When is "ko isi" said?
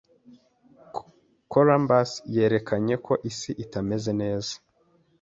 3.05-3.51